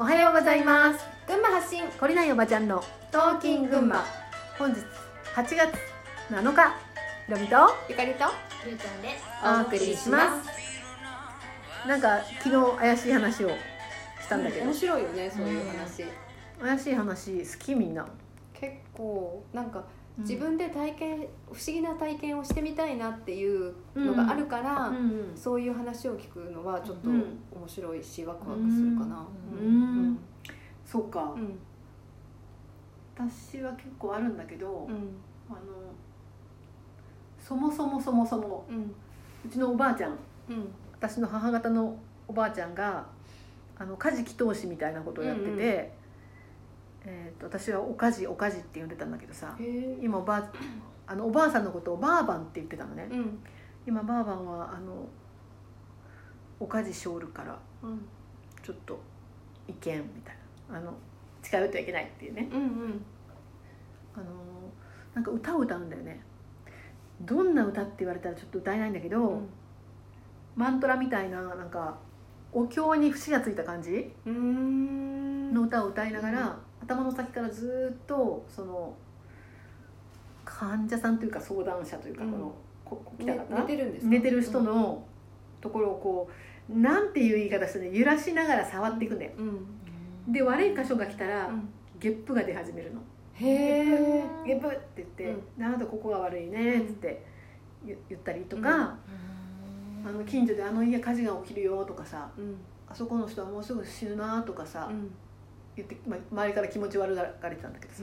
[0.00, 1.04] おはようございます。
[1.26, 4.02] 群馬発信懲りないおばちゃんのトーキン群馬。
[4.58, 4.80] 本日
[5.34, 5.74] 8月
[6.30, 6.70] 7日
[7.26, 8.24] ひろみとゆかりと
[8.66, 9.24] ゆうちゃんです。
[9.44, 11.86] お送りします。
[11.86, 13.54] なんか昨日怪しい話をし
[14.26, 16.04] たんだけど、面白いよねそういう話、
[16.62, 18.06] 怪しい話好きみんな。
[18.54, 19.84] 結構なんか
[20.20, 27.16] 自分で体験、不思議な体験をしてみたいなっていうのがあるから、うんそういう話を聞くのはちょっとうん。
[27.52, 29.26] 面白いしワクワクするかな。
[29.52, 30.10] ううん。
[30.12, 30.18] ん。
[30.84, 31.58] そうか、うん。
[33.16, 34.94] 私は結構あるんだけど、うん。
[35.48, 35.58] あの
[37.38, 38.92] そもそもそもそもうん。
[39.46, 40.14] うちのおばあちゃんう
[40.52, 40.68] ん。
[40.92, 41.96] 私の母方の
[42.28, 43.06] おばあちゃんが
[43.78, 45.86] あの家事祈祷師みたいなことをやってて、うんうん
[47.04, 49.56] えー、と私はおかじおかじって呼んでたんだけどさ
[50.02, 50.52] 今おばあ
[51.06, 53.08] あのおばあさんのことをばあばんって言ってたのね。
[53.10, 53.38] うん。
[53.86, 55.08] 今ばあばんはあの
[56.60, 58.00] おかじショールからうん
[58.62, 59.00] ちょっと
[59.66, 60.36] 意見みたい
[60.70, 60.78] な。
[60.78, 60.94] あの
[61.42, 62.48] 近寄ってはいけないっていうね。
[62.52, 63.04] うんうん。
[64.14, 64.24] あの
[65.14, 66.20] なんか歌を歌うんだよね。
[67.22, 69.48] どんな歌って言われたらちょっと歌えないんだけど、うん。
[70.54, 71.98] マントラみたいななんか
[72.52, 78.94] お経に節がついた感じの歌を歌いながら、頭の先からずっとその
[80.44, 82.32] 患者さんというか相談者というか、うん。
[82.32, 84.10] このここ来ねた方、寝てるんですか？
[84.10, 85.04] 寝てる人の
[85.60, 86.30] ところをこ
[86.68, 89.32] うなんていう言い方してね揺らしながら触っていくんだよ。
[89.38, 90.32] うん。
[90.32, 91.68] で悪い箇所が来たら、うん。
[91.98, 93.00] ゲップが出始めるの。
[93.34, 97.24] へえゲップって言って「あなたここが悪いね」っつって
[97.84, 98.96] 言言ったりとか、
[100.04, 102.56] あの近所で「あの家火事が起きるよ」とかさうん
[102.88, 105.10] 「あそこの人はもうすぐ死ぬな」とかさ、うん
[105.82, 108.02] 言って、まあ、周りから気持ち悪がられてたんだけどさ。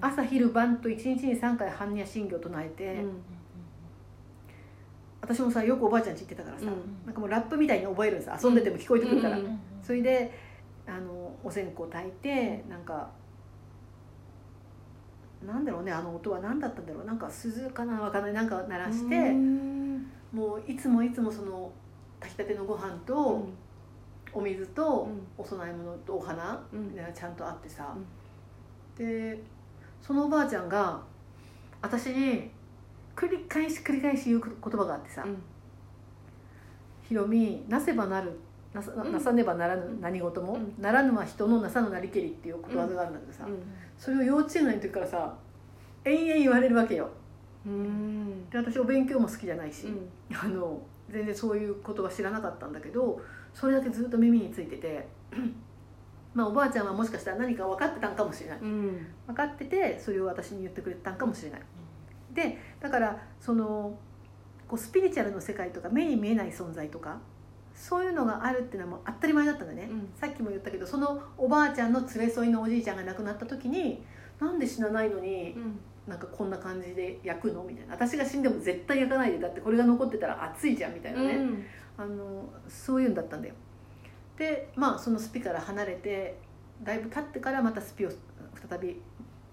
[0.00, 3.22] 朝昼晩と1日に3回般若心経を唱えて、うん
[5.20, 10.30] 私もさよくおばあちゃんち行ってたからさ、うんなんかもうラップみたいに覚えるんです遊んでても聞こえてくるから、うんそれで
[10.86, 13.08] あのお線香炊いてなんか
[15.46, 17.04] なんだろうねあの音は何だったんだろう。
[17.06, 18.32] なんか鈴かなわかんない。
[18.32, 20.06] なんか鳴らして、うん。
[20.32, 21.70] もういつもいつもその
[22.20, 23.46] 炊きたてのご飯と、
[24.34, 25.08] お水と、
[25.38, 26.94] うお供え物とお花、うん。
[26.94, 27.94] がちゃんとあってさ、
[28.98, 29.40] で
[30.02, 31.00] そのおばあちゃんが
[31.80, 32.50] 私に
[33.14, 35.22] 繰り返し繰り返し言う言葉があってさ。
[35.24, 35.42] うん
[37.06, 38.32] 「ひろみなせばなる
[38.72, 39.12] なさうん。
[39.12, 40.74] なさねばならぬ何事も、うん。
[40.82, 43.46] ならぬは人のなさぬなりけり」っていうことわざがあるんだけどさ、
[43.98, 45.36] それを幼稚園の時からさ
[46.04, 47.10] 延々言われるわけよ。
[47.66, 48.48] うん。
[48.50, 50.08] で私お勉強も好きじゃないし、うん。
[50.34, 50.80] あの
[51.10, 53.20] 全然そういう言葉知らなかったんだけど
[53.54, 55.06] それだけずっと耳についてて
[56.34, 58.58] まあおばあちゃんはもしかしたら何か分かってたんかもしれない。
[58.58, 59.06] うん。
[59.28, 61.60] 分かっててそれを私に言ってくれてたんかもしれない。
[62.34, 63.96] でだからその
[64.66, 67.18] こうスピリチュアルの世界とか目に見えない存在とか
[67.74, 70.08] そういうのがあるっていうのはもう当たり前だったんだね、うん。
[70.16, 74.02] さっきも言ったけどそのおばあちゃんの連れ添いのおじいちゃんが亡くなった時に
[74.40, 75.78] なんで死なないのにうん。
[76.08, 77.62] なんかこんな感じで焼くの？
[77.62, 77.94] みたいな。
[77.94, 81.64] 私が死んでも絶対焼かないでだってこれが残ってたら熱いじゃんみたいなね、うん
[81.96, 83.54] あのそういうんだったんだよ。
[84.36, 86.38] でまあそのスピから離れて
[86.82, 88.10] だいぶ経ってからまたスピを
[88.68, 89.00] 再び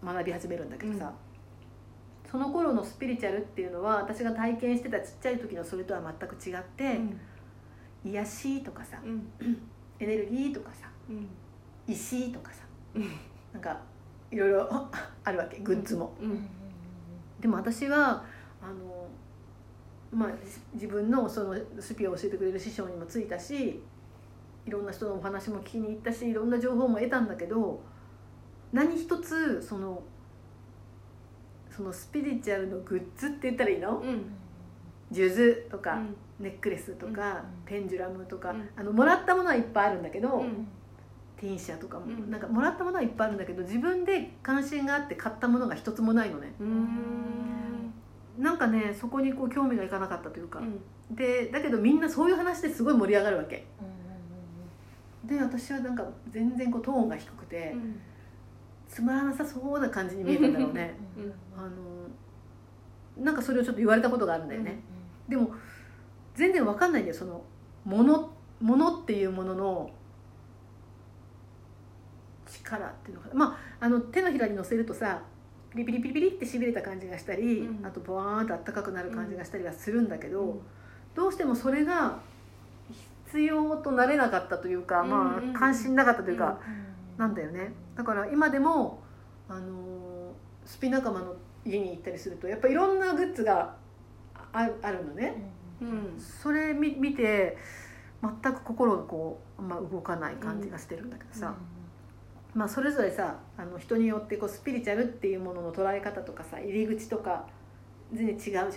[0.04, 1.14] 学び始めるんだけどさ、
[2.30, 7.00] その頃のスピリチュアルっていうのは私が体験してたちっちゃい時のそれとは全く違って、
[8.04, 9.28] 癒しとかさうん。
[10.00, 11.28] エネルギーとかさうん。
[11.88, 12.64] 石とかさ
[12.96, 13.12] うん。
[13.54, 13.80] なんか
[14.32, 14.68] いろいろ
[15.24, 16.16] あるわけグッズも。
[16.20, 16.48] うん。
[17.40, 18.24] でも私は
[18.62, 19.08] あの、
[20.12, 20.30] まあ、
[20.74, 23.82] 自分のそのスピを教えてくれる師匠にもついたし
[24.66, 27.82] いろんな人のお話も聞きに行ったしいろんな情報も得たんだけど
[28.74, 30.04] 何一つその
[31.76, 34.00] そのスピリチュアルのグッズって言ったらいいの？
[34.00, 34.26] うん。
[35.14, 36.16] 数珠とか、うん。
[36.40, 38.70] ネックレスとか、ペンジュラムとか、うん。
[38.76, 40.68] あのもらったものはいっぱいあるんだけど、うん。
[41.38, 42.30] ティンシャとかも、うん。
[42.30, 46.54] なんかもらったものはいっぱいあるんだけど自分で関心があって買ったものが一つもないのね。
[48.38, 50.82] うんなんかねそこにこう興味がいかなかったというか、うん。
[51.16, 53.66] でだけどみんなそういう話ですごい盛り上がるわけ。
[55.26, 57.76] で私はなんか全然こうトーンが低くて、
[58.88, 60.96] つまらなさそうな感じに見えたんだろうね。
[61.18, 61.34] うん。
[61.56, 61.72] あの
[63.24, 64.82] なんかそれをちょっと言われたことがあるんだよね、
[65.28, 65.52] でも
[66.34, 67.18] 全然わかんないんだよ。
[67.18, 67.44] その
[67.84, 69.92] ものものっていうものの
[72.48, 73.36] 力っていうのかな。
[73.36, 75.22] まああの手のひらに乗せるとさ
[75.74, 77.86] ピリピリピリピリってしびれた感じがしたり、うん。
[77.86, 80.62] あとボワーンとあったかくなる感じがしたりはするんだけど、うん。
[81.16, 82.20] どうしてもそれが
[83.28, 86.60] 必要となれなかったというか、まあ関心なかったというか、
[87.18, 87.74] うなんだよね。
[87.96, 89.02] だから今でも、
[89.48, 90.12] あのー
[90.66, 91.36] スピ仲間の
[91.66, 93.76] 家に行ったりするとやっぱいろんなグッズが
[94.54, 95.52] ああるのね、
[95.82, 97.58] うんそれ見見て
[98.22, 101.56] 全く心がこう、まあ、動かない感じがしてるんだけどさ、
[102.54, 107.46] まあ、それぞれさあの人によってこうスピリチュアルっていうものの捉え方とかさ入り口とか
[108.14, 108.70] 全然違うじゃん。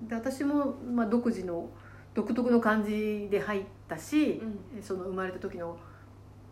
[0.00, 1.68] うんで私も、まあ、独自の
[2.14, 5.76] 独特の感じで入ったし、うんその生まれた時の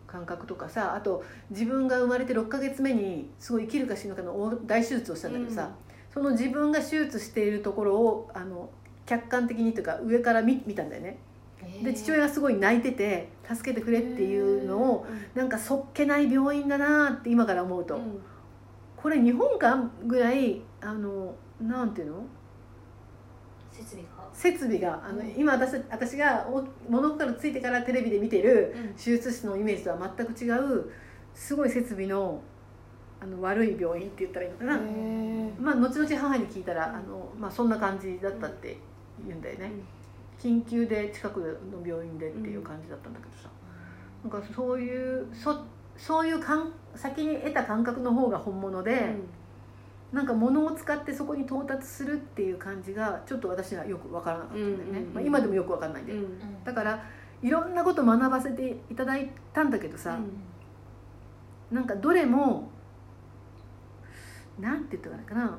[0.05, 5.75] 感覚とかさあと自分が生まれて6ヶ月目にすごい生きるか死ぬかの大大手術をしたんだけどさ、
[6.13, 8.69] その自分が手術しているところをあの
[9.05, 11.19] 客観的にというか上から見見たんだよね。
[11.83, 18.21] で父親がすごい泣いてて助けてくれっていうのをなんかそっけない病院だなって今から思うと、うん。
[18.97, 22.23] これ日本かぐらいあのなんていうの？
[23.71, 24.09] 設備が？
[24.33, 25.33] 設備があの、うん。
[25.37, 28.93] 今私私がお物心ついてからテレビで見てるうん。
[28.95, 30.91] 手術室のイメージとは全く違う
[31.33, 32.41] すごい設備の
[33.21, 34.79] あの悪い病院って言ったらいいのかな、
[35.59, 38.77] まあ後々母に聞いたら、あのまあ、そんな感じだったって
[39.27, 39.71] 言うんだよね、
[40.39, 43.49] 緊急で近くの病院でっていう感じだったんだけどさ、
[44.23, 45.65] なんかそういうそ
[45.97, 49.15] そういう感先に得た感覚の方が本物で、
[50.13, 56.19] なんか物を使ってそこに到達するっていう感じがちょっと私はよく分からなかったんだよね、うんうんうんまあ、今でもよく分かんないんで、うん。
[56.19, 57.03] うんだから
[57.41, 60.19] いろんなこと学ばせていただいたんだけどさ、
[61.71, 62.69] なんかどれも
[64.59, 65.57] なんて言ったらいいかな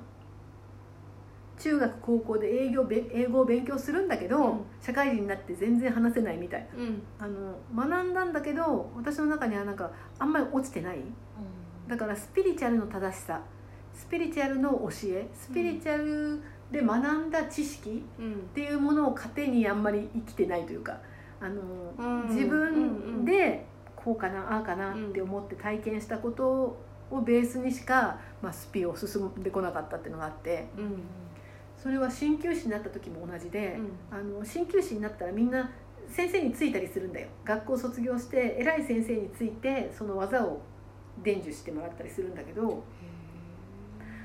[1.61, 4.61] 中学高校で営業べ英語を勉強するんだけど、うん。
[4.81, 7.03] 社会人になって全然話せないみたいうん。
[7.19, 10.99] あの学んだんだけど私の中にはなんかあんまり落ちてない。
[11.87, 13.41] だからスピリチュアルの正しさ。
[13.93, 15.29] スピリチュアルの教え。
[15.35, 16.43] スピリチュアル
[16.73, 18.33] で学んだ知識うん。
[18.33, 20.99] っていうものを糧にあんまり生きてないというか
[21.41, 21.61] あの、
[21.99, 22.29] うん。
[22.29, 26.79] 自分でこうかなああかなって思って体験したこと
[27.11, 30.69] をベースにしか、まあ、スピを進んでこなかったっていうのがあって。
[30.79, 31.03] うん
[31.82, 33.79] それは鍼灸師になった時も同じで、
[34.11, 35.71] あの鍼灸師になったらみんな
[36.09, 37.29] 先生についたりするんだよ。
[37.44, 40.61] 学校卒業して偉い先生についてその技を
[41.23, 42.82] 伝授してもらったりするんだけど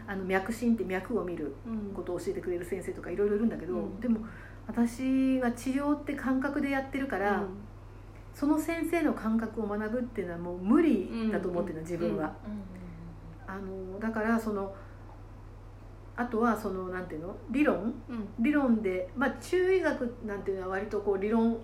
[0.08, 1.94] あの脈診って脈を見るうん。
[1.94, 4.00] ことを教えてくれる先生とかいろいろいるんだけど、うん。
[4.00, 4.20] でも
[4.68, 7.44] 私は治療って感覚でやってるから、
[8.34, 12.36] その先生の感覚を学ぶっていうのはもう無理だと思ってるの、自分は。
[13.48, 14.76] あのだからその
[16.18, 17.36] あとはそのなんていうの？
[17.52, 17.94] 理論？
[18.10, 18.28] うん。
[18.40, 21.58] 理論で、まあ、中医学なんていうのは割とこう理論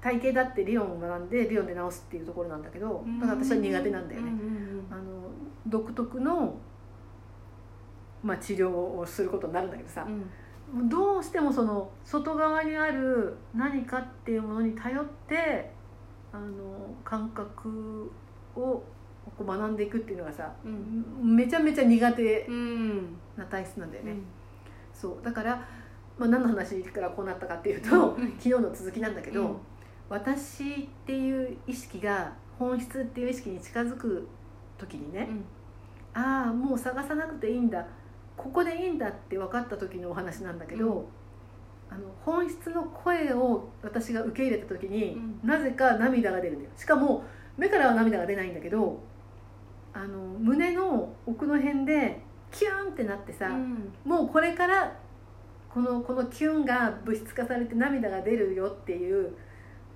[0.00, 4.32] 体系だって理論を学んで理論で治すっていうところなんだけどだから私は苦手なんだよね。
[4.90, 5.02] あの
[5.66, 6.56] 独特の、
[8.22, 10.88] まあ、治療をすることになるんだけどさう、ん。
[10.88, 15.70] どうしてもその外側にある何かっていうものに頼って
[16.32, 18.10] あの感覚
[18.56, 18.82] を
[19.36, 21.34] こう学んでいくっていうのがさ、うん。
[21.34, 23.16] めちゃめちゃ苦手うん。
[23.36, 24.12] な体質なんだよね。
[24.12, 24.24] うん。
[24.92, 25.24] そう。
[25.24, 25.56] だから、
[26.18, 28.30] まあ、何の話からこうなったかっていうと、うん。
[28.38, 29.56] 昨日の続きなんだけど、うん。
[30.08, 34.28] 私っていう意識が本質っていう意識に近づく
[34.78, 35.28] 時にね、
[36.12, 37.86] ああもう探さなくていいんだ。
[38.36, 41.04] ここでいいんだって分かった時のお話なんだけど、うん。
[41.90, 45.48] あの本質の声を私が受け入れた時に、うん。
[45.48, 46.70] なぜか涙が出るんだよ。
[46.76, 47.24] しかも
[47.56, 49.00] 目からは涙が出ないんだけど
[49.94, 52.20] あの胸の奥の辺で
[52.50, 53.92] キューンってなってさ、うん。
[54.04, 54.92] もうこれから
[55.72, 59.34] このこのキュンが物質化されて涙が出るよっていう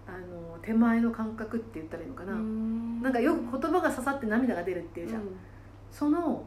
[0.07, 3.03] あの手前の感覚って言ったらいいのかな、うん。
[3.03, 5.23] なんかよく言葉が刺さって涙が出るっていうじゃん、
[5.91, 6.45] その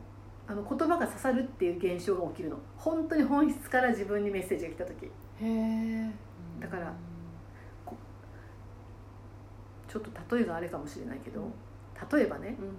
[0.48, 2.58] あの言葉が刺さるっていう現象が起きるの。
[2.77, 5.05] 本当に本質から自分にメッセージが来た時。
[5.05, 5.10] へ
[5.41, 6.12] え
[6.60, 6.93] だから
[9.88, 11.51] ちょっと例えがあれかもしれないけど
[12.15, 12.77] 例えばねうん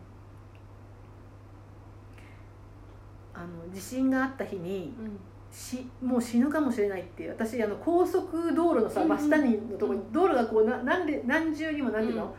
[3.35, 5.19] あの地震があった日にうん。
[5.55, 10.13] しもう死ぬかもしれないって私あの高速道路のさ真下にのところにうん。
[10.13, 12.35] 道路がこうな何で何重にもなんていうの、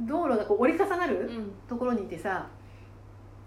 [0.00, 1.52] 道路がこう折り重なるうん。
[1.68, 2.48] ところにいてさ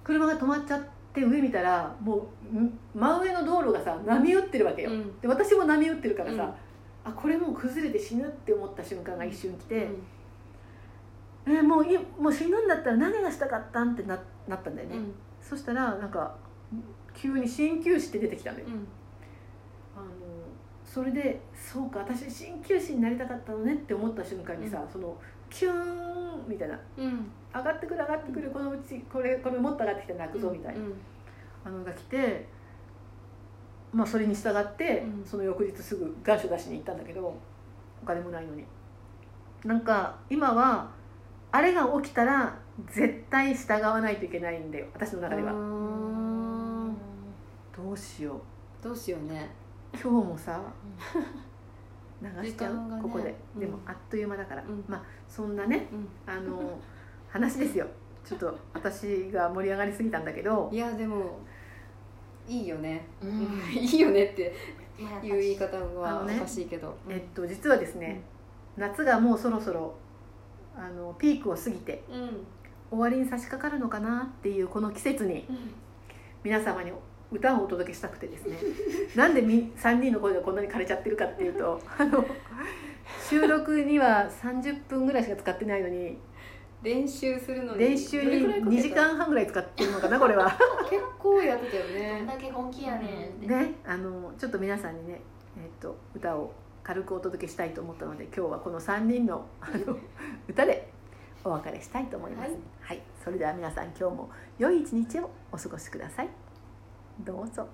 [0.03, 0.83] 車が止まっちゃっ
[1.13, 5.19] て上見たらもうん真上の道路がさ波打ってるわけよ、うん。
[5.19, 7.11] で私も波打ってるからさ、うん。
[7.11, 9.89] あこれもう崩れて死ぬって思った瞬間が一瞬来て、
[11.45, 11.53] うん。
[11.53, 13.91] えーもういもう死ぬんだったら何がしたかったん？
[13.91, 14.17] ってな
[14.47, 15.13] なったんだよね、うん。
[15.41, 16.35] そしたらなんか
[17.13, 18.87] 急に鍼灸師って出てきたのよ、うん。
[19.95, 20.07] あの
[20.85, 25.15] それでそうか私鍼灸師になりたかったのねって思った瞬間にさ、その
[25.49, 26.79] キューンみたいな。
[26.97, 27.31] うん。
[27.53, 30.93] 上がってくる上がってくるこのうちこれこれもっと上がってきたら泣くぞみたいな、うん。
[31.65, 32.47] あのが来て
[33.93, 35.25] まあそれに従って、うん。
[35.25, 37.35] その翌日すぐ願書出しに行ったんだけど
[38.01, 38.63] お金もないのに。
[39.65, 40.89] なんか今は
[41.51, 45.51] あれが起きたら絶対従わないといけないんだよ私の中では
[47.75, 48.83] どうしよう。
[48.83, 49.49] どうしようね。
[49.93, 50.61] 今日もさ
[52.21, 53.01] 流しちゃう、ね。
[53.01, 53.35] ここで。
[53.55, 53.59] うん。
[53.61, 54.83] でもあっという間だから、うん。
[54.87, 56.07] まあそんなねうん。
[56.31, 56.79] あの
[57.29, 57.87] 話ですよ。
[58.25, 60.69] ちょっと私が盛り上がりすぎたんだけど。
[60.71, 61.39] いやでも
[62.47, 63.47] いいよね、うん。
[63.73, 64.53] いいよねって
[65.23, 68.21] いう言い方あはおかしいけど、えっと実はですね、
[68.77, 69.95] 夏がもうそろそろ
[70.75, 72.45] あのピークを過ぎてうん。
[72.91, 75.47] 終わりに差し掛かるのかなっていうこの季節に
[76.43, 76.91] 皆様に
[77.31, 78.57] 歌をお届けしたくてですね。
[79.15, 82.25] なんでみ3人の声がこんなに枯れちゃってるかっていうと あの
[83.29, 86.17] 収録には30分ぐらいしか使ってないのに
[86.81, 90.51] 練習するのに練習にどれくらいかけた？2時間半ぐらい使ってるのかなこれは。
[90.89, 93.31] 結構やってたよどんねだけ本気やね。
[93.39, 95.21] んねあのちょっと皆さんにね、
[95.57, 96.51] えっと歌を
[96.83, 99.97] 軽くお届けしたいと思ったので今日はこの3人のあの
[100.49, 100.89] 歌で
[101.43, 102.59] お別れしたいと思います、はい。
[102.81, 106.40] はい、それでは皆さん今日も良い一日をお過ごしください
[107.25, 107.67] どうぞ。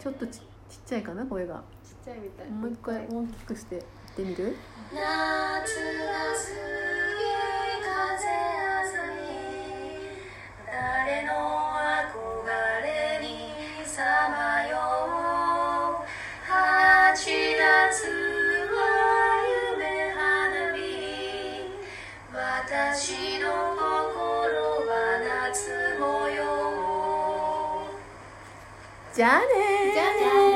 [0.00, 0.44] ちょっとちちっ
[0.86, 1.62] ちゃいかな声が。
[1.84, 2.50] ちっちゃいみたい。
[2.50, 3.84] もう一回大きくしてやっ
[4.16, 4.56] てみる？
[4.92, 5.00] 夏
[29.14, 29.44] じゃあね
[29.92, 30.51] じゃあね